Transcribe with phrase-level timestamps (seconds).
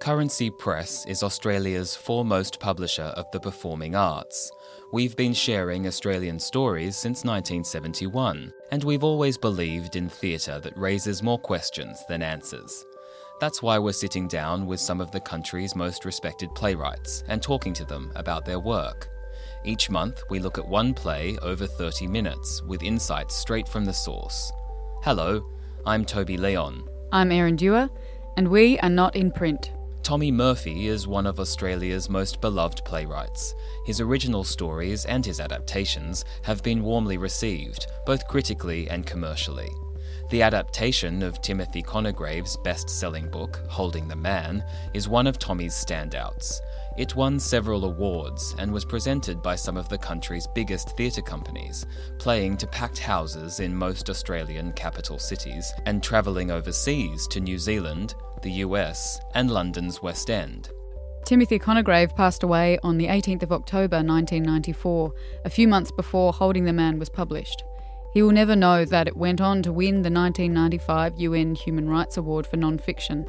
[0.00, 4.50] Currency Press is Australia's foremost publisher of the performing arts.
[4.94, 11.22] We've been sharing Australian stories since 1971, and we've always believed in theatre that raises
[11.22, 12.86] more questions than answers.
[13.40, 17.74] That's why we're sitting down with some of the country's most respected playwrights and talking
[17.74, 19.10] to them about their work.
[19.66, 23.92] Each month, we look at one play over 30 minutes with insights straight from the
[23.92, 24.50] source.
[25.02, 25.46] Hello,
[25.84, 26.88] I'm Toby Leon.
[27.12, 27.90] I'm Erin Dewar,
[28.38, 29.72] and we are not in print.
[30.02, 33.54] Tommy Murphy is one of Australia's most beloved playwrights.
[33.84, 39.70] His original stories and his adaptations have been warmly received, both critically and commercially.
[40.30, 44.64] The adaptation of Timothy Conigrave's best selling book, Holding the Man,
[44.94, 46.60] is one of Tommy's standouts.
[47.00, 51.86] It won several awards and was presented by some of the country's biggest theatre companies,
[52.18, 58.14] playing to packed houses in most Australian capital cities and travelling overseas to New Zealand,
[58.42, 60.68] the US, and London's West End.
[61.24, 65.10] Timothy Conigrave passed away on the 18th of October 1994,
[65.46, 67.64] a few months before Holding the Man was published.
[68.12, 72.18] He will never know that it went on to win the 1995 UN Human Rights
[72.18, 73.26] Award for non-fiction,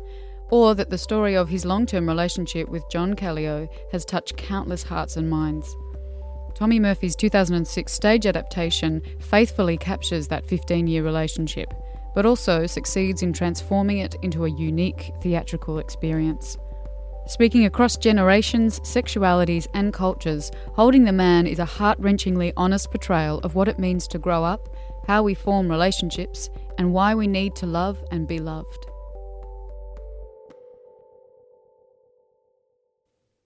[0.51, 4.83] or that the story of his long term relationship with John Caleo has touched countless
[4.83, 5.75] hearts and minds.
[6.53, 11.73] Tommy Murphy's 2006 stage adaptation faithfully captures that 15 year relationship,
[12.13, 16.57] but also succeeds in transforming it into a unique theatrical experience.
[17.27, 23.39] Speaking across generations, sexualities, and cultures, Holding the Man is a heart wrenchingly honest portrayal
[23.39, 24.75] of what it means to grow up,
[25.07, 28.90] how we form relationships, and why we need to love and be loved.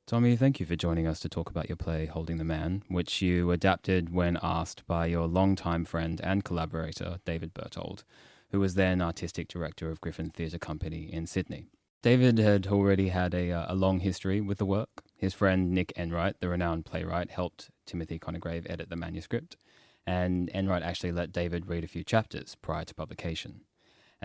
[0.07, 3.23] Tommy, thank you for joining us to talk about your play Holding the Man, which
[3.23, 8.03] you adapted when asked by your longtime friend and collaborator, David Berthold,
[8.51, 11.65] who was then artistic director of Griffin Theatre Company in Sydney.
[12.03, 15.01] David had already had a, uh, a long history with the work.
[15.17, 19.57] His friend Nick Enright, the renowned playwright, helped Timothy Conigrave edit the manuscript,
[20.05, 23.61] and Enright actually let David read a few chapters prior to publication.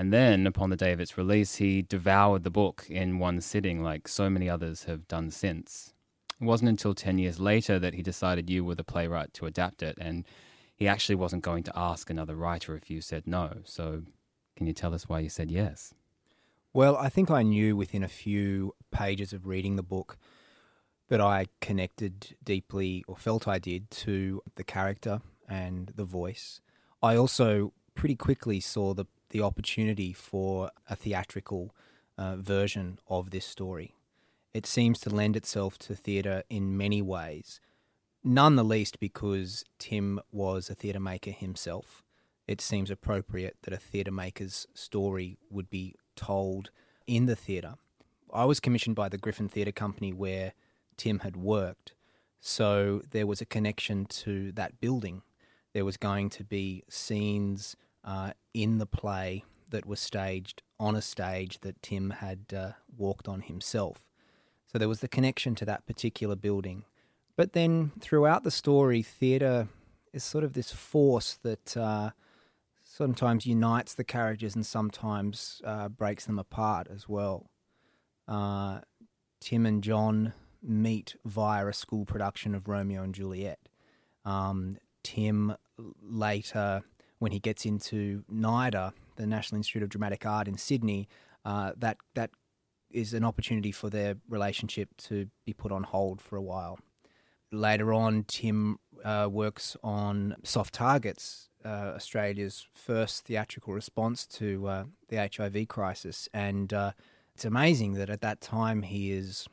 [0.00, 3.82] And then, upon the day of its release, he devoured the book in one sitting,
[3.82, 5.92] like so many others have done since.
[6.40, 9.82] It wasn't until 10 years later that he decided you were the playwright to adapt
[9.82, 10.24] it, and
[10.74, 13.58] he actually wasn't going to ask another writer if you said no.
[13.64, 14.04] So,
[14.56, 15.92] can you tell us why you said yes?
[16.72, 20.16] Well, I think I knew within a few pages of reading the book
[21.08, 26.62] that I connected deeply, or felt I did, to the character and the voice.
[27.02, 31.74] I also pretty quickly saw the, the opportunity for a theatrical
[32.18, 33.94] uh, version of this story.
[34.52, 37.60] It seems to lend itself to theatre in many ways,
[38.22, 42.02] none the least because Tim was a theatre maker himself.
[42.46, 46.70] It seems appropriate that a theatre maker's story would be told
[47.06, 47.74] in the theatre.
[48.32, 50.52] I was commissioned by the Griffin Theatre Company where
[50.96, 51.94] Tim had worked,
[52.40, 55.22] so there was a connection to that building.
[55.72, 61.02] There was going to be scenes uh, in the play that was staged on a
[61.02, 64.04] stage that Tim had uh, walked on himself.
[64.66, 66.84] So there was the connection to that particular building.
[67.36, 69.68] But then throughout the story, theatre
[70.12, 72.10] is sort of this force that uh,
[72.84, 77.50] sometimes unites the characters and sometimes uh, breaks them apart as well.
[78.28, 78.80] Uh,
[79.40, 83.58] Tim and John meet via a school production of Romeo and Juliet.
[84.24, 85.56] Um, Tim
[86.02, 86.82] later,
[87.20, 91.08] when he gets into NIDA, the National Institute of Dramatic Art in Sydney,
[91.44, 92.30] uh, that that
[92.90, 96.80] is an opportunity for their relationship to be put on hold for a while.
[97.52, 104.84] Later on, Tim uh, works on Soft Targets, uh, Australia's first theatrical response to uh,
[105.08, 106.28] the HIV crisis.
[106.32, 106.92] And uh,
[107.34, 109.46] it's amazing that at that time he is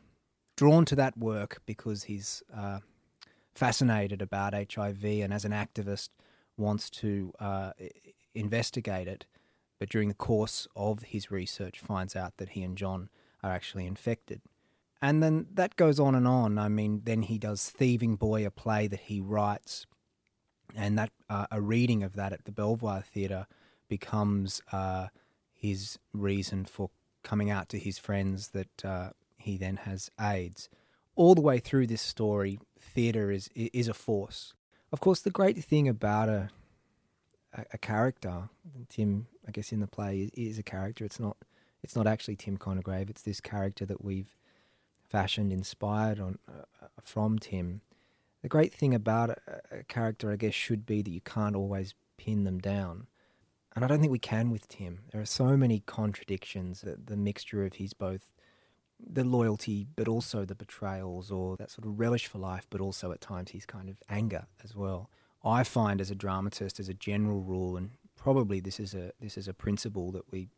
[0.55, 2.79] drawn to that work because he's uh,
[3.53, 6.09] fascinated about HIV and as an activist
[6.57, 7.72] wants to uh,
[8.34, 9.25] investigate it.
[9.79, 13.09] But during the course of his research, finds out that he and John
[13.43, 14.41] are actually infected.
[15.02, 16.58] And then that goes on and on.
[16.58, 19.85] I mean, then he does Thieving Boy, a play that he writes
[20.76, 23.47] and that uh, a reading of that at the Belvoir Theatre
[23.87, 25.08] becomes uh,
[25.53, 26.90] his reason for
[27.23, 30.70] coming out to his friends that uh, he then has AIDS.
[31.16, 34.53] All the way through this story, theatre is is a force.
[34.91, 36.49] Of course, the great thing about a
[37.53, 38.49] a, a character,
[38.89, 41.05] Tim, I guess in the play is, is, a character.
[41.05, 41.37] It's not
[41.84, 43.09] it's not actually Tim Conigrave.
[43.09, 44.35] It's this character that we've
[45.09, 47.81] fashioned, inspired on uh, from Tim
[48.41, 49.37] the great thing about a,
[49.72, 53.07] a character, I guess, should be that you can't always pin them down.
[53.75, 54.99] And I don't think we can with Tim.
[55.11, 58.31] There are so many contradictions, the, the mixture of his both
[58.99, 63.11] the loyalty, but also the betrayals or that sort of relish for life, but also
[63.11, 65.09] at times his kind of anger as well.
[65.44, 69.38] I find as a dramatist, as a general rule, and probably this is a this
[69.38, 70.49] is a principle that we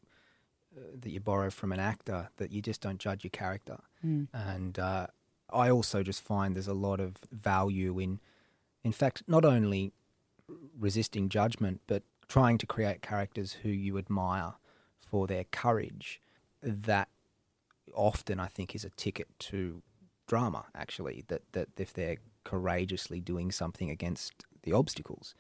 [0.76, 3.78] uh, that you borrow from an actor that you just don't judge your character.
[4.06, 4.28] Mm.
[4.34, 5.08] And uh,
[5.52, 8.20] I also just find there's a lot of value in,
[8.84, 9.92] in fact, not only
[10.80, 14.54] resisting judgment, but trying to create characters who you admire
[15.00, 16.22] for their courage.
[16.62, 17.10] That
[17.94, 19.82] often, I think, is a ticket to
[20.28, 20.66] drama.
[20.76, 25.36] Actually, that that if they're courageously doing something against the obstacles.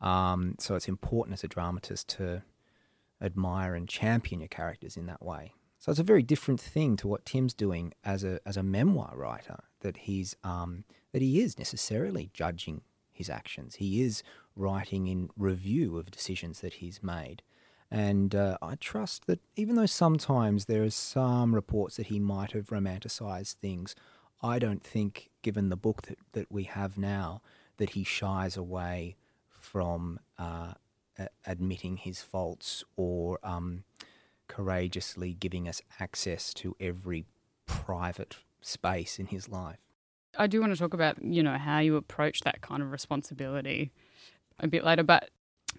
[0.00, 2.42] Um, so it's important as a dramatist to
[3.20, 5.52] admire and champion your characters in that way.
[5.78, 9.12] So it's a very different thing to what Tim's doing as a as a memoir
[9.16, 9.64] writer.
[9.80, 13.76] That he's um, that he is necessarily judging his actions.
[13.76, 14.22] He is
[14.56, 17.42] writing in review of decisions that he's made.
[17.94, 22.50] And uh, I trust that even though sometimes there are some reports that he might
[22.50, 23.94] have romanticized things,
[24.42, 27.40] I don't think, given the book that, that we have now,
[27.76, 29.14] that he shies away
[29.48, 30.72] from uh,
[31.16, 33.84] a- admitting his faults or um,
[34.48, 37.26] courageously giving us access to every
[37.64, 39.78] private space in his life.
[40.36, 43.92] I do want to talk about, you know, how you approach that kind of responsibility
[44.58, 45.30] a bit later, but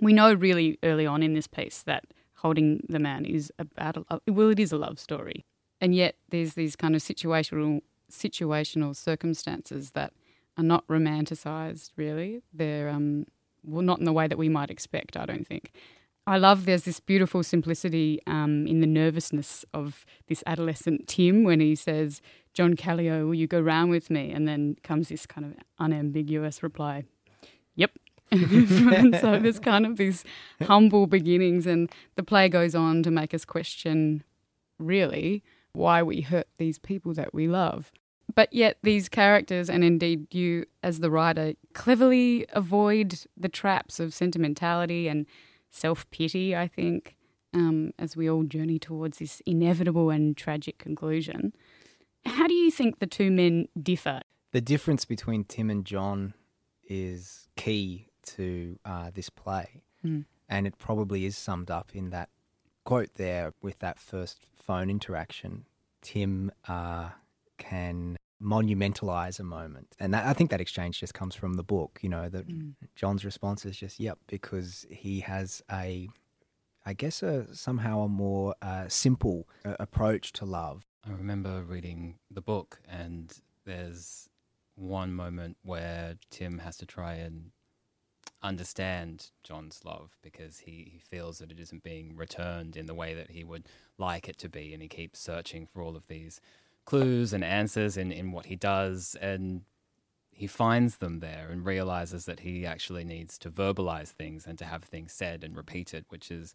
[0.01, 2.05] we know really early on in this piece that
[2.35, 5.45] holding the man is about a, well, it is a love story,
[5.81, 7.81] and yet there's these kind of situational
[8.11, 10.13] situational circumstances that
[10.57, 11.91] are not romanticized.
[11.95, 13.25] Really, they're um,
[13.63, 15.17] well, not in the way that we might expect.
[15.17, 15.71] I don't think.
[16.27, 21.59] I love there's this beautiful simplicity um, in the nervousness of this adolescent Tim when
[21.59, 22.19] he says,
[22.55, 24.31] John Caleo, will you go round with me?
[24.31, 27.03] And then comes this kind of unambiguous reply,
[27.75, 27.91] Yep.
[29.21, 30.23] so there's kind of these
[30.63, 34.23] humble beginnings, and the play goes on to make us question
[34.79, 35.43] really
[35.73, 37.91] why we hurt these people that we love.
[38.33, 44.13] But yet, these characters, and indeed you as the writer, cleverly avoid the traps of
[44.13, 45.25] sentimentality and
[45.69, 47.15] self pity, I think,
[47.53, 51.53] um, as we all journey towards this inevitable and tragic conclusion.
[52.25, 54.21] How do you think the two men differ?
[54.51, 56.33] The difference between Tim and John
[56.87, 59.83] is key to uh, this play.
[60.05, 60.25] Mm.
[60.47, 62.29] And it probably is summed up in that
[62.83, 65.65] quote there with that first phone interaction.
[66.01, 67.09] Tim uh,
[67.57, 69.95] can monumentalize a moment.
[69.99, 72.75] And that, I think that exchange just comes from the book, you know, that Mm.
[72.95, 76.09] John's response is just, yep, because he has a,
[76.85, 80.85] I guess, a somehow a more uh, simple uh, approach to love.
[81.07, 83.33] I remember reading the book, and
[83.65, 84.29] there's
[84.75, 87.51] one moment where Tim has to try and
[88.43, 93.13] understand John's love because he, he feels that it isn't being returned in the way
[93.13, 93.67] that he would
[93.97, 96.39] like it to be, and he keeps searching for all of these
[96.85, 99.61] clues and answers in, in what he does, and
[100.29, 104.65] he finds them there and realizes that he actually needs to verbalize things and to
[104.65, 106.53] have things said and repeated, which is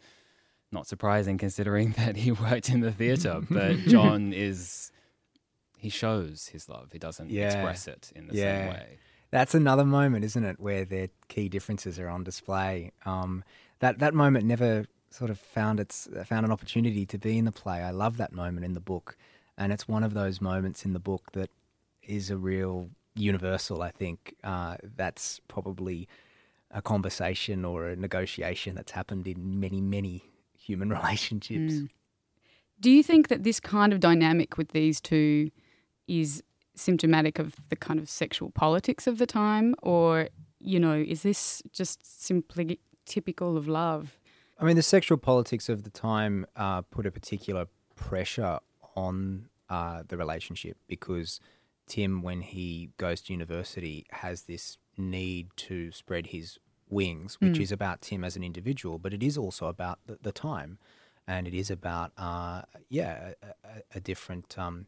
[0.70, 3.40] not surprising considering that he worked in the theater.
[3.50, 4.92] But John is
[5.78, 6.92] he shows his love.
[6.92, 7.46] He doesn't Yeah.
[7.46, 8.60] express it in the Yeah.
[8.60, 8.98] same way.
[9.30, 12.92] That's another moment, isn't it, where their key differences are on display.
[13.06, 13.44] Um,
[13.78, 17.52] that that moment never sort of found its found an opportunity to be in the
[17.52, 17.82] play.
[17.82, 19.16] I love that moment in the book,
[19.56, 21.50] and it's one of those moments in the book that
[22.02, 23.82] is a real universal.
[23.82, 26.08] I think uh, that's probably
[26.70, 30.24] a conversation or a negotiation that's happened in many many
[30.58, 31.74] human relationships.
[31.74, 31.88] Mm.
[32.80, 35.50] Do you think that this kind of dynamic with these two
[36.08, 36.42] is
[36.80, 41.62] symptomatic of the kind of sexual politics of the time, or you know, is this
[41.72, 44.18] just simply typical of love?
[44.58, 48.58] I mean, the sexual politics of the time uh, put a particular pressure
[48.94, 51.40] on uh, the relationship because
[51.86, 56.58] Tim, when he goes to university, has this need to spread his
[56.88, 57.62] wings, which Mm.
[57.62, 60.78] is about Tim as an individual, but it is also about the, the time,
[61.26, 64.86] and it is about uh, yeah a, a, a different um,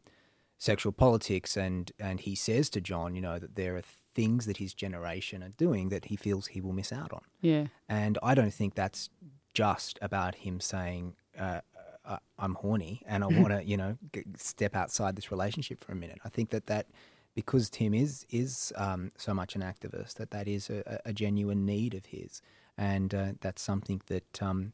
[0.63, 3.83] sexual politics, and and he says to John, you know, that there are
[4.15, 7.21] things that his generation are doing that he feels he will miss out on.
[7.41, 7.67] Yeah.
[7.89, 9.09] And I don't think that's
[9.53, 11.61] just about him saying, uh,
[12.05, 15.91] uh, I'm horny and I want to, you know, g- step outside this relationship for
[15.91, 16.19] a minute.
[16.23, 16.87] I think that that,
[17.35, 21.65] because Tim is is um, so much an activist, that that is a, a genuine
[21.65, 22.41] need of his,
[22.77, 24.73] and uh, that's something that um,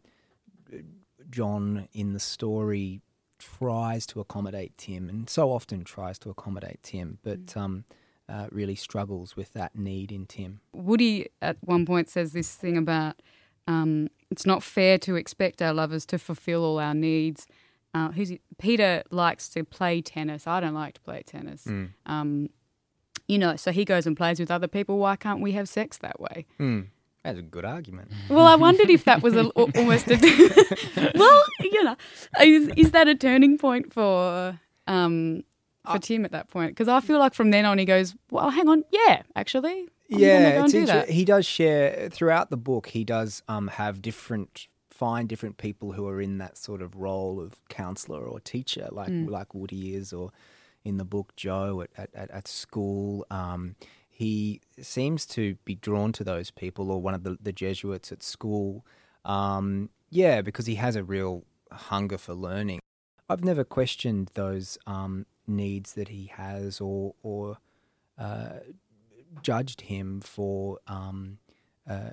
[1.30, 3.02] John in the story
[3.40, 7.86] tries to accommodate Tim, and so often tries to accommodate Tim, but um,
[8.28, 10.62] uh, really struggles with that need in Tim.
[10.74, 13.22] Woody at one point says this thing about
[13.68, 17.48] um, it's not fair to expect our lovers to fulfill all our needs
[17.94, 18.32] uh, who's?
[18.58, 20.46] Peter likes to play tennis.
[20.46, 21.66] I don't like to play tennis.
[21.66, 21.90] Mm.
[22.06, 22.50] Um,
[23.28, 24.98] you know, so he goes and plays with other people.
[24.98, 26.46] Why can't we have sex that way?
[26.60, 26.88] Mm.
[27.30, 28.12] That's a good argument.
[28.30, 30.18] Well, I wondered if that was a, almost a.
[31.16, 31.96] well, you know,
[32.42, 35.44] is, is that a turning point for um,
[35.86, 36.72] for I- Tim at that point?
[36.72, 40.20] Because I feel like from then on he goes, well, hang on, yeah, actually, I'm
[40.20, 42.88] yeah, go it's do he does share throughout the book.
[42.88, 47.40] He does um, have different find different people who are in that sort of role
[47.40, 49.30] of counselor or teacher, like Mm.
[49.30, 50.32] like Woody is, or
[50.84, 53.26] in the book Joe at at, at, at school.
[53.32, 53.76] Um,
[54.20, 58.22] he seems to be drawn to those people, or one of the, the Jesuits at
[58.22, 58.86] school.
[59.24, 62.82] Um, yeah, because he has a real hunger for learning.
[63.30, 67.60] I've never questioned those um, needs that he has, or or
[68.18, 68.60] uh,
[69.42, 71.38] judged him for um,
[71.90, 72.10] uh,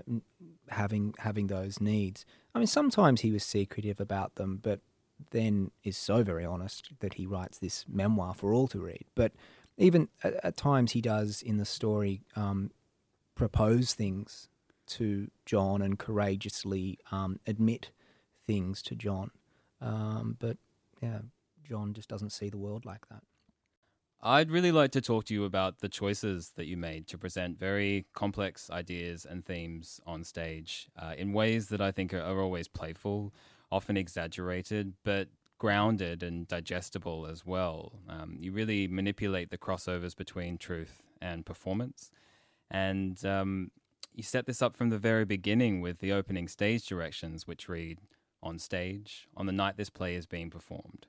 [0.69, 2.25] having having those needs.
[2.55, 4.79] I mean, sometimes he was secretive about them, but
[5.33, 9.07] then is so very honest that he writes this memoir for all to read.
[9.17, 9.33] But
[9.77, 12.71] even at, at times, he does in the story um,
[13.35, 14.49] propose things
[14.87, 17.91] to John and courageously um, admit
[18.47, 19.31] things to John.
[19.81, 20.57] Um, but
[21.03, 21.19] yeah,
[21.69, 23.23] John just doesn't see the world like that.
[24.23, 27.59] I'd really like to talk to you about the choices that you made to present
[27.59, 32.41] very complex ideas and themes on stage uh, in ways that I think are, are
[32.41, 33.35] always playful,
[33.71, 35.29] often exaggerated, but
[35.59, 38.01] grounded and digestible as well.
[38.09, 42.11] Um, you really manipulate the crossovers between truth and performance.
[42.71, 43.71] And um,
[44.15, 47.99] you set this up from the very beginning with the opening stage directions, which read
[48.43, 51.07] On stage, on the night this play is being performed.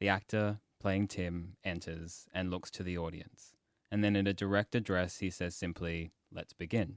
[0.00, 3.54] The actor, playing Tim, enters and looks to the audience.
[3.90, 6.96] And then in a direct address, he says simply, Let's begin.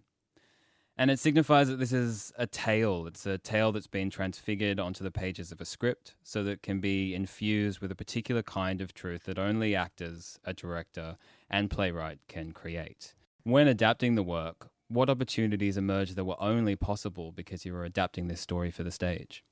[0.98, 3.06] And it signifies that this is a tale.
[3.06, 6.62] It's a tale that's been transfigured onto the pages of a script so that it
[6.64, 11.18] can be infused with a particular kind of truth that only actors, a director,
[11.50, 13.14] and playwright can create.
[13.44, 18.28] When adapting the work, what opportunities emerged that were only possible because you were adapting
[18.28, 19.44] this story for the stage?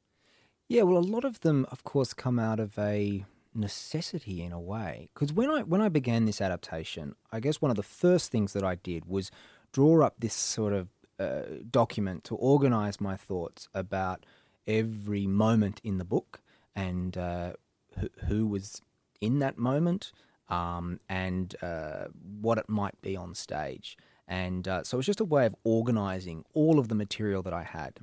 [0.70, 4.60] Yeah, well, a lot of them, of course, come out of a necessity in a
[4.60, 5.10] way.
[5.14, 8.54] Because when I when I began this adaptation, I guess one of the first things
[8.54, 9.30] that I did was
[9.74, 10.88] draw up this sort of
[11.20, 14.25] uh, document to organize my thoughts about
[14.67, 16.41] every moment in the book
[16.75, 17.53] and uh,
[18.00, 18.82] who, who was
[19.22, 20.12] in that moment
[20.50, 22.05] um, and uh,
[22.41, 23.98] what it might be on stage.
[24.27, 27.53] And uh, so it was just a way of organizing all of the material that
[27.53, 28.00] I had.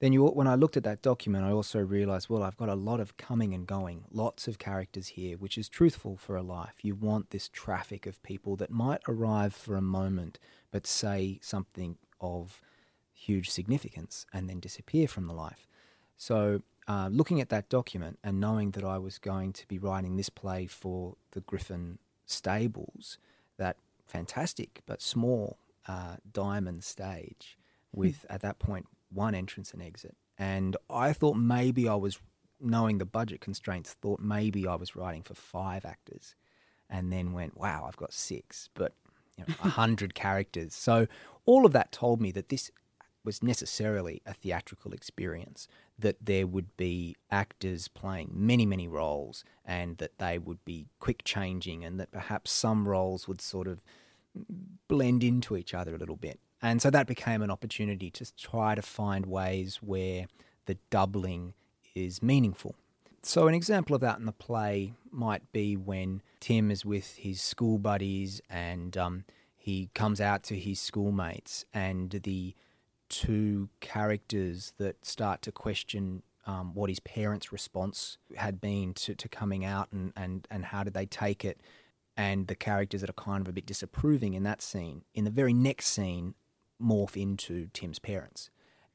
[0.00, 2.74] Then you, when I looked at that document, I also realized, well, I've got a
[2.74, 6.76] lot of coming and going, lots of characters here, which is truthful for a life.
[6.82, 10.38] You want this traffic of people that might arrive for a moment,
[10.70, 12.60] but say something of
[13.12, 15.68] huge significance and then disappear from the life.
[16.16, 20.16] So, uh, looking at that document and knowing that I was going to be writing
[20.16, 23.18] this play for the Griffin stables,
[23.58, 27.56] that fantastic but small uh, diamond stage
[27.92, 30.16] with, at that point, one entrance and exit.
[30.36, 32.18] And I thought maybe I was,
[32.60, 36.34] knowing the budget constraints, thought maybe I was writing for five actors.
[36.88, 38.94] And then went, wow, I've got six, but
[39.40, 40.74] you know, a hundred characters.
[40.74, 41.06] So
[41.46, 42.70] all of that told me that this
[43.24, 45.68] was necessarily a theatrical experience,
[45.98, 51.22] that there would be actors playing many, many roles, and that they would be quick
[51.24, 53.82] changing, and that perhaps some roles would sort of
[54.88, 56.40] blend into each other a little bit.
[56.62, 60.26] And so that became an opportunity to try to find ways where
[60.66, 61.54] the doubling
[61.94, 62.74] is meaningful.
[63.22, 67.42] So, an example of that in the play might be when Tim is with his
[67.42, 69.24] school buddies and um,
[69.56, 72.54] he comes out to his schoolmates, and the
[73.10, 79.28] two characters that start to question um, what his parents' response had been to, to
[79.28, 81.60] coming out and, and, and how did they take it,
[82.16, 85.02] and the characters that are kind of a bit disapproving in that scene.
[85.14, 86.34] In the very next scene,
[86.82, 88.48] morph into Tim's parents.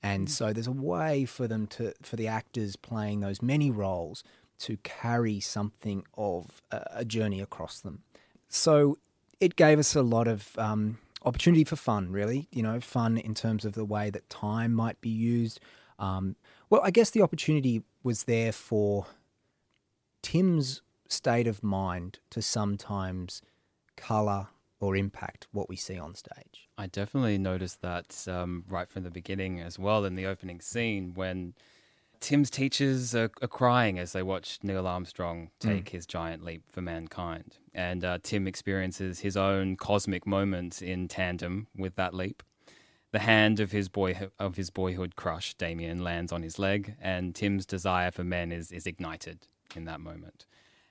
[0.04, 4.24] And so there's a way for them to, for the actors playing those many roles
[4.60, 8.04] to carry something of a, a journey across them.
[8.48, 8.98] So
[9.40, 12.48] it gave us a lot of um, opportunity for fun, really.
[12.52, 15.60] You know, fun in terms of the way that time might be used.
[15.98, 16.36] Um,
[16.70, 19.08] well, I guess the opportunity was there for
[20.22, 23.42] Tim's state of mind to sometimes
[23.96, 24.48] colour
[24.86, 26.70] or impact what we see on stage.
[26.78, 31.14] I definitely noticed that um, right from the beginning as well in the opening scene
[31.16, 31.54] when
[32.20, 36.82] Tim's teachers are, are crying as they watch Neil Armstrong take his giant leap for
[36.82, 37.58] mankind.
[37.74, 42.42] And uh, Tim experiences his own cosmic moment in tandem with that leap.
[43.12, 47.34] The hand of his boy of his boyhood crush, Damien, lands on his leg, and
[47.34, 49.48] Tim's desire for men is, is ignited.
[49.76, 50.46] in that moment.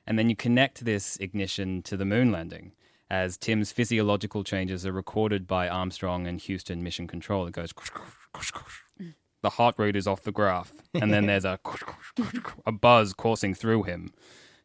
[0.06, 2.72] And then you connect this ignition to the moon landing
[3.10, 7.46] as Tim's physiological changes are recorded by Armstrong and Houston Mission Control.
[7.46, 7.72] It goes,
[9.42, 10.72] the heart rate is off the graph.
[10.94, 11.58] And then there's a,
[12.66, 14.12] a buzz coursing through him.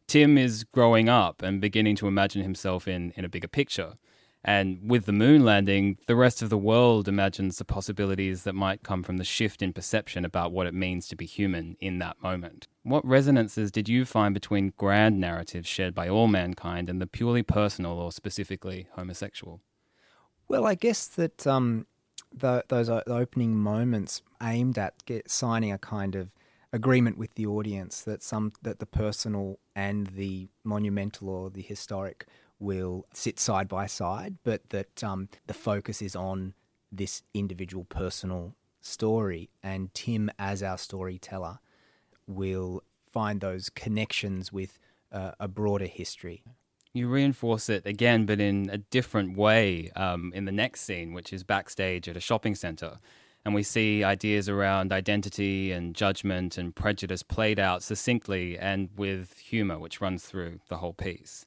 [0.06, 3.94] Tim is growing up and beginning to imagine himself in, in a bigger picture.
[4.42, 8.82] And with the moon landing, the rest of the world imagines the possibilities that might
[8.82, 12.22] come from the shift in perception about what it means to be human in that
[12.22, 12.66] moment.
[12.90, 17.44] What resonances did you find between grand narratives shared by all mankind and the purely
[17.44, 19.60] personal or specifically homosexual?
[20.48, 21.86] Well, I guess that um,
[22.34, 26.34] the, those opening moments aimed at get, signing a kind of
[26.72, 32.26] agreement with the audience that some that the personal and the monumental or the historic
[32.58, 36.54] will sit side by side, but that um, the focus is on
[36.90, 41.60] this individual personal story, and Tim, as our storyteller,
[42.30, 44.78] will find those connections with
[45.12, 46.42] uh, a broader history.
[46.92, 51.32] You reinforce it again, but in a different way um, in the next scene, which
[51.32, 52.98] is backstage at a shopping center.
[53.44, 59.38] And we see ideas around identity and judgment and prejudice played out succinctly and with
[59.38, 61.46] humor, which runs through the whole piece.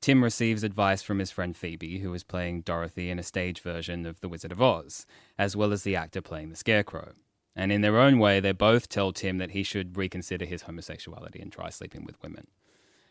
[0.00, 4.04] Tim receives advice from his friend Phoebe, who is playing Dorothy in a stage version
[4.04, 5.06] of The Wizard of Oz,
[5.38, 7.12] as well as the actor playing the Scarecrow.
[7.54, 11.40] And in their own way, they both tell Tim that he should reconsider his homosexuality
[11.40, 12.46] and try sleeping with women.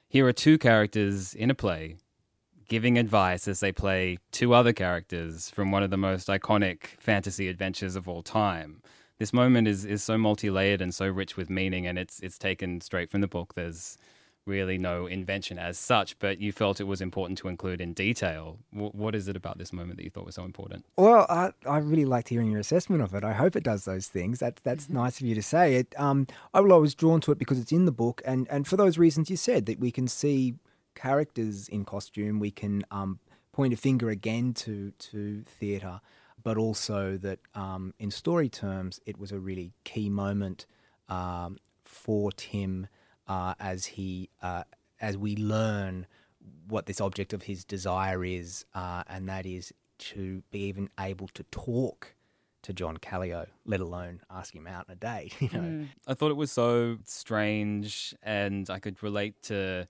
[0.08, 1.98] Here are two characters in a play
[2.72, 7.50] giving advice as they play two other characters from one of the most iconic fantasy
[7.50, 8.82] adventures of all time.
[9.20, 12.38] This moment is, is so multi layered and so rich with meaning, and it's it's
[12.38, 13.56] taken straight from the book.
[13.56, 13.98] There's
[14.46, 18.58] really no invention as such, but you felt it was important to include in detail.
[18.74, 20.86] W- what is it about this moment that you thought was so important?
[20.98, 23.24] Well, I, I really liked hearing your assessment of it.
[23.24, 24.40] I hope it does those things.
[24.40, 24.96] That, that's mm-hmm.
[24.96, 25.76] nice of you to say.
[25.76, 28.48] It, um, I, well, I was drawn to it because it's in the book, and,
[28.50, 30.56] and for those reasons you said, that we can see
[30.96, 33.20] characters in costume, we can um,
[33.52, 36.02] point a finger again to, to theatre,
[36.44, 40.66] but also that um, in story terms, it was a really key moment
[41.10, 42.88] um, for Tim
[43.28, 44.64] uh, as he uh,
[45.00, 46.08] as we learn
[46.68, 51.28] what this object of his desire is, uh, and that is to be even able
[51.34, 52.16] to talk
[52.64, 55.34] to John Caleo, let alone ask him out on a date.
[55.42, 55.88] You know, mm.
[56.08, 59.88] I thought it was so strange, and I could relate to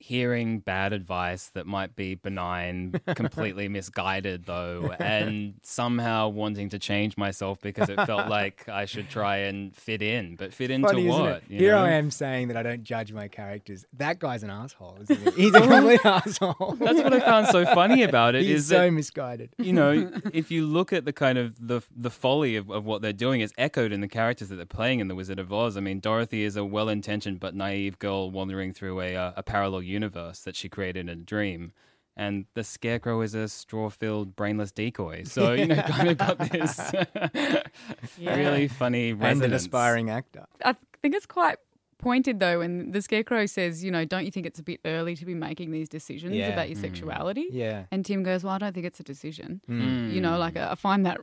[0.00, 7.16] hearing bad advice that might be benign, completely misguided though, and somehow wanting to change
[7.16, 10.36] myself because it felt like I should try and fit in.
[10.36, 11.42] But fit into Funny, what?
[11.48, 11.84] Here know?
[11.84, 13.84] I am saying that I don't judge my characters.
[13.92, 15.42] That guy's an asshole, isn't he?
[15.42, 16.76] He's a complete asshole.
[16.80, 18.42] That's what I found so funny about it.
[18.42, 19.50] He's is so that, misguided.
[19.58, 23.02] You know, if you look at the kind of the the folly of, of what
[23.02, 25.76] they're doing, it's echoed in the characters that they're playing in The Wizard of Oz.
[25.76, 29.82] I mean, Dorothy is a well-intentioned but naive girl wandering through a, uh, a parallel
[29.90, 31.72] universe that she created in a dream.
[32.16, 35.24] And the scarecrow is a straw-filled, brainless decoy.
[35.26, 36.92] So you know, kind of got this
[38.18, 38.34] yeah.
[38.36, 39.44] really funny resonance.
[39.44, 40.46] and an aspiring actor.
[40.64, 41.58] I think it's quite
[42.00, 45.14] pointed though when the scarecrow says you know don't you think it's a bit early
[45.14, 46.48] to be making these decisions yeah.
[46.48, 46.80] about your mm.
[46.80, 50.10] sexuality yeah and tim goes well i don't think it's a decision mm.
[50.10, 51.20] you know like i find that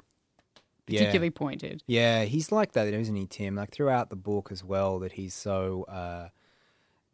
[0.86, 1.32] particularly yeah.
[1.36, 5.14] pointed yeah he's like that isn't he tim like throughout the book as well that
[5.14, 6.30] he's so uh,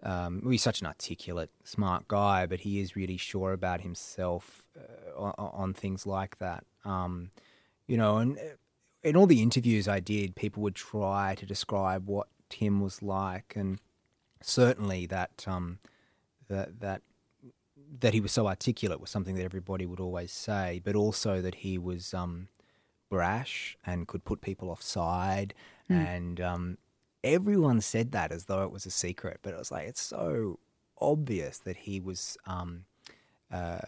[0.04, 4.64] um, well, he's such an articulate, smart guy, but he is really sure about himself
[4.78, 6.66] uh, on, on, things like that.
[6.84, 7.32] Um,
[7.88, 8.42] you know, and uh,
[9.02, 13.54] in all the interviews I did, people would try to describe what Tim was like,
[13.56, 13.80] and
[14.42, 15.80] certainly that um,
[16.50, 17.02] that that
[18.00, 21.56] that he was so articulate was something that everybody would always say, but also that
[21.56, 22.50] he was um,
[23.10, 25.54] brash and could put people offside,
[25.90, 25.96] mm.
[25.96, 26.78] and um,
[27.24, 30.60] everyone said that as though it was a secret, but it was like it's so
[31.00, 32.86] obvious that he was, um,
[33.52, 33.80] uh,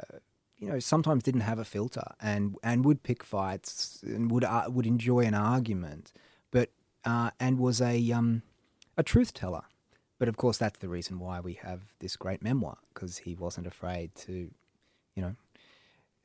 [0.57, 4.65] you know, sometimes didn't have a filter and and would pick fights and would uh,
[4.69, 6.13] would enjoy an argument,
[6.51, 6.69] but
[7.03, 8.41] uh, and was a um,
[8.97, 9.63] a truth teller.
[10.17, 13.67] But of course, that's the reason why we have this great memoir because he wasn't
[13.67, 14.49] afraid to,
[15.13, 15.35] you know,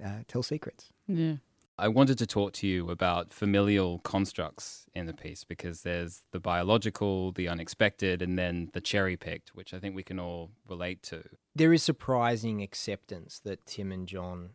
[0.05, 0.93] uh, tell secrets.
[1.09, 1.37] Yeah.
[1.81, 6.39] I wanted to talk to you about familial constructs in the piece because there's the
[6.39, 11.03] biological, the unexpected, and then the cherry picked, which I think we can all relate
[11.05, 11.25] to.
[11.55, 14.51] There is surprising acceptance that Tim and John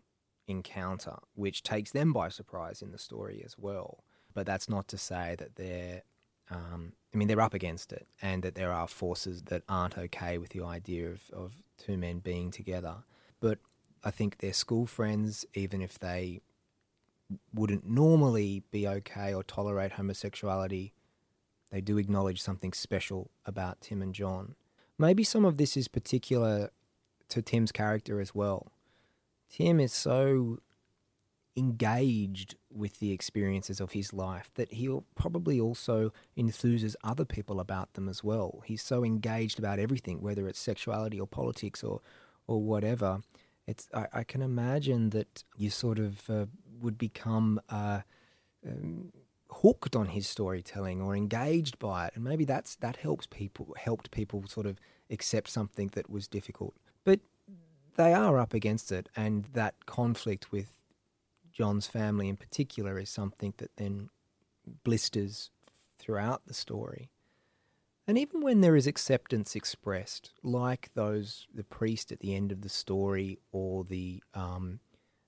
[0.47, 4.03] encounter, which takes them by surprise in the story as well.
[4.35, 6.03] But that's not to say that they're,
[6.51, 10.37] um, I mean, they're up against it and that there are forces that aren't okay
[10.37, 12.97] with the idea of, of two men being together.
[13.39, 13.57] But
[14.03, 16.41] I think they're school friends, even if they
[17.53, 20.93] wouldn't normally be okay or tolerate homosexuality,
[21.71, 24.55] they do acknowledge something special about Tim and John.
[24.97, 26.69] maybe some of this is particular
[27.27, 28.71] to Tim's character as well.
[29.49, 30.59] Tim is so
[31.57, 37.93] engaged with the experiences of his life that he'll probably also enthuses other people about
[37.93, 38.61] them as well.
[38.65, 42.01] He's so engaged about everything, whether it's sexuality or politics or
[42.47, 43.21] or whatever.
[43.67, 46.45] It's I, I can imagine that you sort of uh,
[46.85, 48.01] would become uh,
[48.65, 49.11] um,
[49.51, 54.11] hooked on his storytelling or engaged by it, and maybe that's that helps people helped
[54.11, 56.75] people sort of accept something that was difficult.
[57.03, 57.19] But
[57.97, 60.73] they are up against it, and that conflict with
[61.51, 64.09] John's family in particular is something that then
[64.83, 65.49] blisters
[65.99, 67.09] throughout the story.
[68.07, 72.61] And even when there is acceptance expressed, like those the priest at the end of
[72.61, 74.79] the story or the um,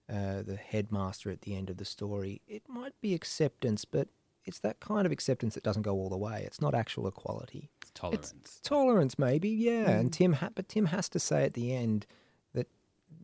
[0.09, 4.07] uh, the headmaster at the end of the story, it might be acceptance, but
[4.45, 6.43] it's that kind of acceptance that doesn't go all the way.
[6.45, 7.69] It's not actual equality.
[7.81, 8.33] It's tolerance.
[8.39, 9.85] It's tolerance, maybe, yeah.
[9.85, 9.99] Mm.
[9.99, 12.05] And Tim, ha- but Tim has to say at the end
[12.53, 12.67] that,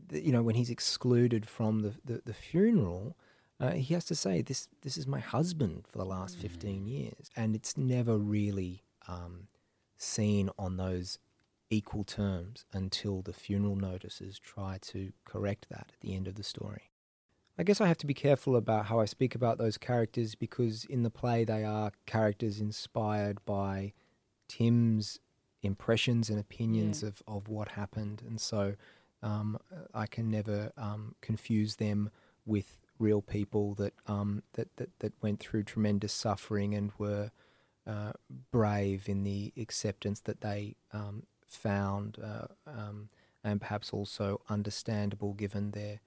[0.09, 3.15] that you know, when he's excluded from the the, the funeral,
[3.59, 6.41] uh, he has to say this this is my husband for the last mm.
[6.41, 9.47] fifteen years, and it's never really um,
[9.97, 11.19] seen on those
[11.73, 16.43] equal terms until the funeral notices try to correct that at the end of the
[16.43, 16.91] story.
[17.57, 20.85] I guess I have to be careful about how I speak about those characters because
[20.85, 23.93] in the play they are characters inspired by
[24.47, 25.19] Tim's
[25.61, 27.09] impressions and opinions yeah.
[27.09, 28.21] of, of what happened.
[28.25, 28.75] And so
[29.21, 29.57] um,
[29.93, 32.09] I can never um, confuse them
[32.45, 37.31] with real people that, um, that, that, that went through tremendous suffering and were
[37.85, 38.13] uh,
[38.51, 41.23] brave in the acceptance that they um,
[41.55, 43.09] found, uh, um,
[43.43, 45.99] and perhaps also understandable given their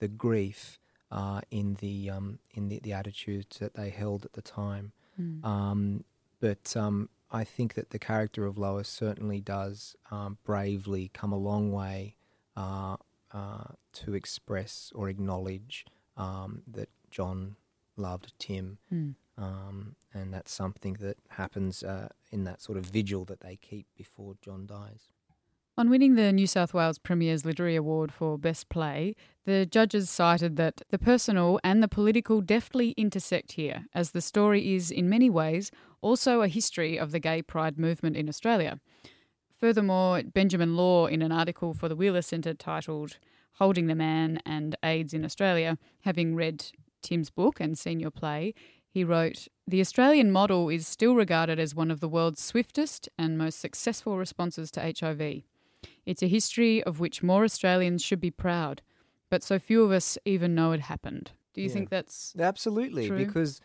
[0.00, 0.78] the grief
[1.10, 4.92] uh, in the um, in the, the attitudes that they held at the time.
[5.20, 6.02] Mm.
[6.40, 11.38] but um, I think that the character of Lois certainly does um, bravely come a
[11.38, 12.16] long way
[12.56, 12.96] uh,
[13.32, 15.86] uh, to express or acknowledge
[16.16, 17.54] that John
[17.96, 18.78] loved Tim.
[18.92, 19.14] Mm.
[19.36, 23.86] Um, and that's something that happens uh, in that sort of vigil that they keep
[23.96, 25.08] before John dies.
[25.76, 30.54] On winning the New South Wales Premier's Literary Award for Best Play, the judges cited
[30.56, 35.28] that the personal and the political deftly intersect here, as the story is, in many
[35.28, 38.78] ways, also a history of the gay pride movement in Australia.
[39.58, 43.18] Furthermore, Benjamin Law, in an article for the Wheeler Centre titled
[43.54, 46.66] Holding the Man and AIDS in Australia, having read
[47.04, 48.54] Tim's book and seen your play,
[48.88, 53.38] he wrote, The Australian model is still regarded as one of the world's swiftest and
[53.38, 55.42] most successful responses to HIV.
[56.06, 58.82] It's a history of which more Australians should be proud,
[59.30, 61.32] but so few of us even know it happened.
[61.54, 61.74] Do you yeah.
[61.74, 63.18] think that's absolutely true?
[63.18, 63.60] because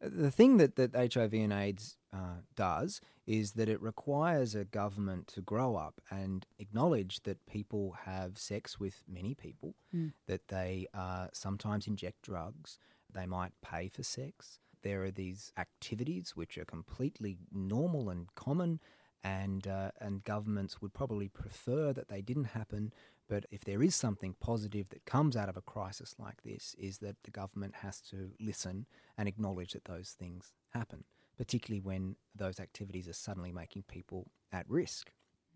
[0.00, 5.26] the thing that, that HIV and AIDS uh, does is that it requires a government
[5.28, 10.12] to grow up and acknowledge that people have sex with many people, mm.
[10.26, 12.78] that they uh, sometimes inject drugs,
[13.12, 18.78] they might pay for sex, there are these activities which are completely normal and common,
[19.24, 22.92] and uh, and governments would probably prefer that they didn't happen.
[23.28, 26.98] But if there is something positive that comes out of a crisis like this, is
[26.98, 28.86] that the government has to listen
[29.18, 31.04] and acknowledge that those things happen,
[31.36, 35.10] particularly when those activities are suddenly making people at risk.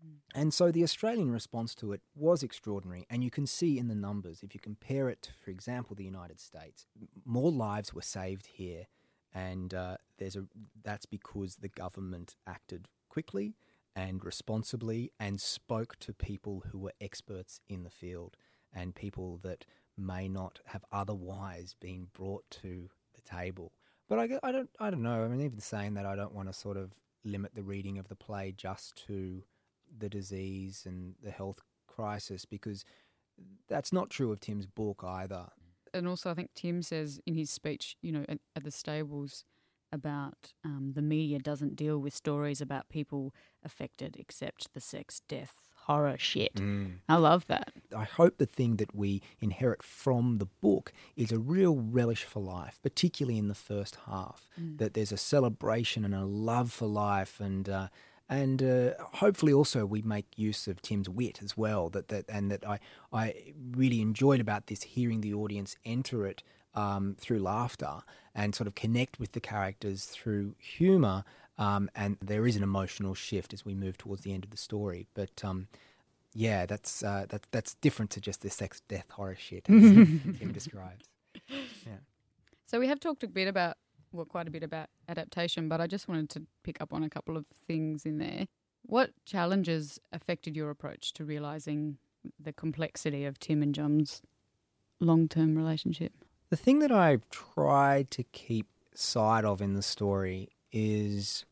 [0.05, 0.17] Mm.
[0.35, 3.95] And so the Australian response to it was extraordinary, and you can see in the
[3.95, 4.43] numbers.
[4.43, 6.87] If you compare it to, for example, the United States,
[7.25, 8.87] more lives were saved here
[9.33, 10.45] and uh, there's a
[10.83, 13.53] that's because the government acted quickly
[13.95, 18.37] and responsibly and spoke to people who were experts in the field
[18.73, 19.65] and people that
[19.97, 23.73] may not have otherwise been brought to the table.
[24.07, 25.23] But I, I don't I don't know.
[25.23, 28.07] I mean, even saying that, I don't want to sort of limit the reading of
[28.07, 29.43] the play just to
[29.97, 32.83] the disease and the health crisis because
[33.67, 35.47] that's not true of Tim's book either
[35.93, 39.43] and also I think Tim says in his speech, you know, at, at the stables
[39.91, 45.53] about um, the media doesn't deal with stories about people affected except the sex, death,
[45.85, 46.55] horror shit.
[46.55, 46.99] Mm.
[47.09, 47.73] I love that.
[47.95, 52.39] I hope the thing that we inherit from the book is a real relish for
[52.39, 54.49] life, particularly in the first half.
[54.59, 54.77] Mm.
[54.77, 57.67] That there's a celebration and a love for life and.
[57.67, 57.87] Uh,
[58.29, 61.89] and uh, hopefully also we make use of Tim's wit as well.
[61.89, 62.79] That that and that I
[63.11, 66.41] I really enjoyed about this hearing the audience enter it
[66.75, 68.01] um, through laughter
[68.33, 71.23] and sort of connect with the characters through humour.
[71.57, 74.57] Um, and there is an emotional shift as we move towards the end of the
[74.57, 75.07] story.
[75.13, 75.67] But um,
[76.33, 79.81] yeah, that's uh, that, that's different to just the sex, death, horror shit as
[80.39, 81.05] Tim describes.
[81.49, 81.99] Yeah.
[82.67, 83.77] So we have talked a bit about
[84.13, 87.09] well, quite a bit about adaptation, but I just wanted to pick up on a
[87.09, 88.45] couple of things in there.
[88.83, 91.97] What challenges affected your approach to realizing
[92.39, 94.21] the complexity of Tim and John's
[94.99, 96.13] long term relationship?
[96.51, 101.45] The thing that I've tried to keep sight of in the story is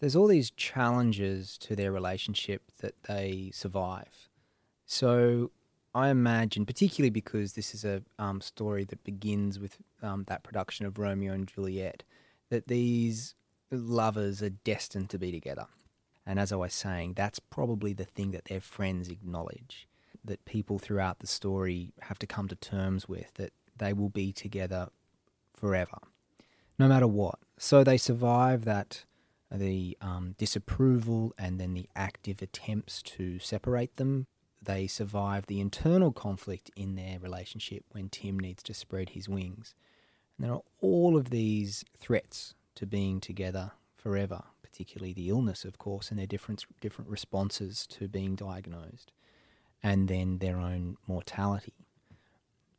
[0.00, 4.28] there's all these challenges to their relationship that they survive.
[4.84, 5.50] So
[5.94, 10.84] I imagine, particularly because this is a um, story that begins with um, that production
[10.84, 12.02] of Romeo and Juliet,
[12.50, 13.34] that these
[13.70, 15.68] lovers are destined to be together.
[16.26, 19.88] And as I was saying, that's probably the thing that their friends acknowledge,
[20.22, 24.32] that people throughout the story have to come to terms with, that they will be
[24.32, 24.88] together
[25.54, 25.98] forever,
[26.78, 27.38] no matter what.
[27.58, 29.04] So they survive that
[29.50, 34.26] the um, disapproval and then the active attempts to separate them.
[34.60, 39.74] They survive the internal conflict in their relationship when Tim needs to spread his wings.
[40.36, 45.78] And there are all of these threats to being together forever, particularly the illness, of
[45.78, 49.12] course, and their different different responses to being diagnosed,
[49.82, 51.85] and then their own mortality.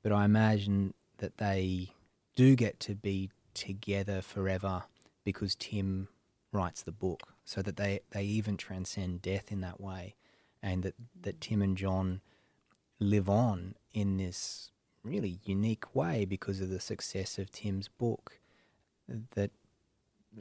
[0.07, 1.89] But I imagine that they
[2.37, 4.83] do get to be together forever
[5.25, 6.07] because Tim
[6.53, 10.15] writes the book, so that they, they even transcend death in that way,
[10.63, 10.93] and that,
[11.23, 12.21] that Tim and John
[13.01, 14.71] live on in this
[15.03, 18.39] really unique way because of the success of Tim's book.
[19.35, 19.51] That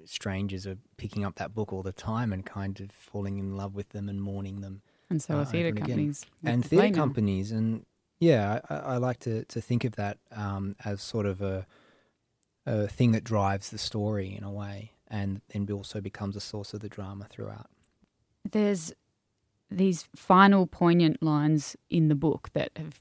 [0.05, 3.75] strangers are picking up that book all the time and kind of falling in love
[3.75, 4.83] with them and mourning them.
[5.11, 5.87] And so uh, are theatre over and again.
[5.89, 6.27] companies.
[6.45, 7.85] and theatre companies, and
[8.19, 11.67] yeah, I, I like to, to think of that um, as sort of a,
[12.65, 16.75] a thing that drives the story in a way, and then also becomes a source
[16.75, 17.69] of the drama throughout.
[18.51, 18.93] There's
[19.71, 23.01] these final poignant lines in the book that have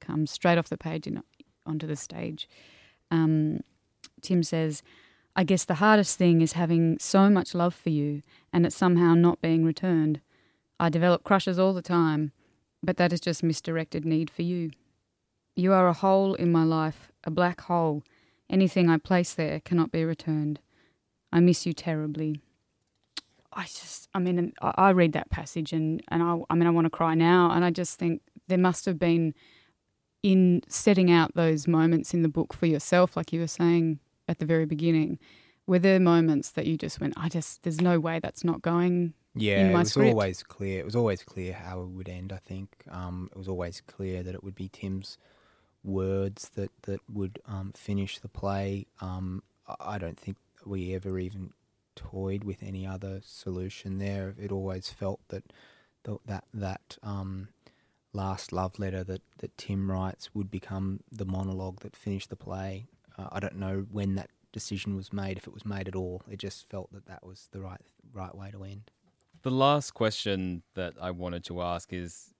[0.00, 1.22] come straight off the page and
[1.66, 2.48] onto the stage.
[3.10, 3.60] Um,
[4.22, 4.82] Tim says,
[5.36, 8.22] I guess the hardest thing is having so much love for you
[8.52, 10.20] and it somehow not being returned.
[10.78, 12.32] I develop crushes all the time,
[12.82, 14.70] but that is just misdirected need for you.
[15.56, 18.02] You are a hole in my life, a black hole.
[18.48, 20.60] Anything I place there cannot be returned.
[21.32, 22.40] I miss you terribly.
[23.52, 26.86] I just, I mean, I read that passage and, and I, I mean, I want
[26.86, 27.50] to cry now.
[27.50, 29.34] And I just think there must have been,
[30.22, 34.38] in setting out those moments in the book for yourself, like you were saying at
[34.38, 35.18] the very beginning,
[35.66, 39.14] were there moments that you just went, I just, there's no way that's not going
[39.34, 40.10] Yeah, it was script.
[40.10, 40.80] always clear.
[40.80, 42.32] It was always clear how it would end.
[42.32, 45.18] I think um, it was always clear that it would be Tim's
[45.84, 48.86] words that that would um, finish the play.
[49.00, 51.52] Um, I- I don't think we ever even
[51.96, 54.34] toyed with any other solution there.
[54.38, 55.44] It always felt that
[56.02, 57.48] the, that that um,
[58.12, 62.86] last love letter that, that Tim writes would become the monologue that finished the play.
[63.16, 66.22] Uh, I don't know when that decision was made, if it was made at all.
[66.28, 67.80] It just felt that that was the right
[68.12, 68.90] right way to end.
[69.42, 72.34] The last question that I wanted to ask is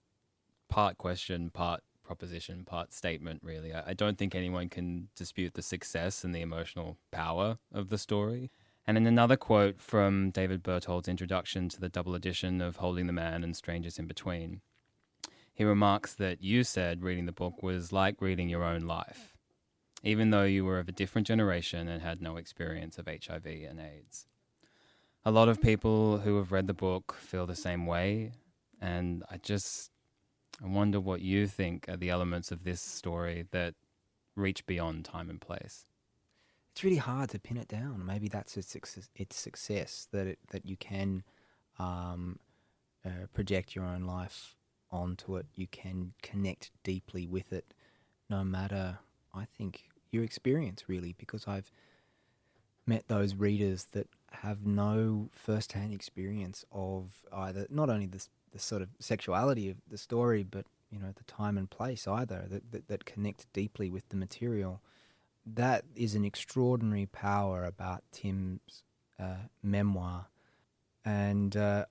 [0.69, 3.73] part question, part proposition, part statement, really.
[3.73, 7.97] I, I don't think anyone can dispute the success and the emotional power of the
[7.97, 8.51] story.
[8.85, 13.13] And in another quote from David Berthold's introduction to the double edition of Holding the
[13.13, 14.61] Man and Strangers in Between,
[15.53, 19.37] he remarks that you said reading the book was like reading your own life,
[20.03, 23.79] even though you were of a different generation and had no experience of HIV and
[23.79, 24.27] AIDS.
[25.23, 28.31] A lot of people who have read the book feel the same way,
[28.81, 29.91] and I just
[30.63, 33.75] I wonder what you think are the elements of this story that
[34.35, 35.85] reach beyond time and place.
[36.71, 38.05] it's really hard to pin it down.
[38.05, 41.23] Maybe that's its success, its success that it, that you can
[41.79, 42.39] um,
[43.05, 44.55] uh, project your own life
[44.89, 45.45] onto it.
[45.55, 47.73] You can connect deeply with it,
[48.29, 48.99] no matter
[49.33, 51.13] I think your experience really.
[51.17, 51.71] Because I've
[52.87, 58.81] met those readers that have no first-hand experience of either not only the, the sort
[58.81, 62.87] of sexuality of the story, but you know the time and place either that, that,
[62.87, 64.81] that connect deeply with the material
[65.45, 68.83] that is an extraordinary power about Tim's
[69.19, 70.27] uh, memoir,
[71.03, 71.85] and uh,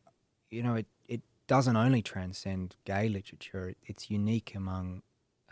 [0.50, 5.02] you know it it doesn't only transcend gay literature; it, it's unique among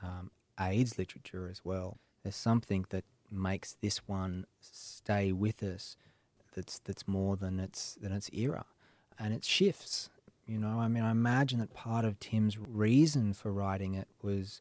[0.03, 1.99] um, AIDS literature as well.
[2.23, 5.97] There's something that makes this one stay with us.
[6.59, 8.65] That's that's more than its than its era,
[9.17, 10.11] and it shifts.
[10.45, 14.61] You know, I mean, I imagine that part of Tim's reason for writing it was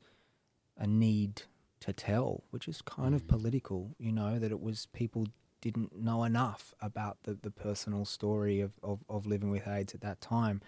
[0.77, 1.41] a need
[1.79, 3.29] to tell, which is kind of mm.
[3.29, 5.25] political, you know, that it was people
[5.60, 10.01] didn't know enough about the, the personal story of, of, of living with AIDS at
[10.01, 10.62] that time.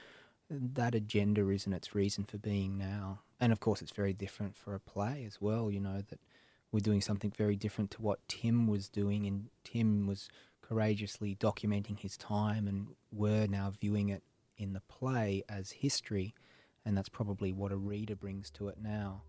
[0.50, 3.20] That agenda isn't its reason for being now.
[3.40, 6.20] And of course, it's very different for a play as well, you know, that
[6.72, 10.30] we're doing something very different to what Tim was doing, and Tim was
[10.70, 14.22] courageously documenting his time, and we're now viewing it
[14.58, 16.36] in the play as history,
[16.86, 19.24] and that's probably what a reader brings to it now.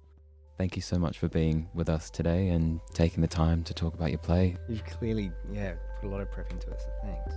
[0.58, 3.94] Thank you so much for being with us today and taking the time to talk
[3.94, 4.58] about your play.
[4.68, 7.34] You've clearly, yeah, put a lot of prep into it, so thanks.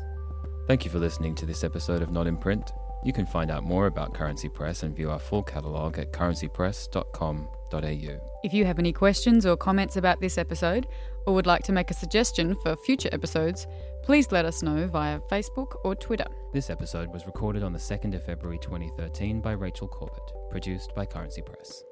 [0.67, 2.73] Thank you for listening to this episode of Not in Print.
[3.05, 8.29] You can find out more about Currency Press and view our full catalogue at currencypress.com.au.
[8.43, 10.87] If you have any questions or comments about this episode,
[11.25, 13.67] or would like to make a suggestion for future episodes,
[14.03, 16.27] please let us know via Facebook or Twitter.
[16.51, 21.05] This episode was recorded on the 2nd of February 2013 by Rachel Corbett, produced by
[21.05, 21.83] Currency Press.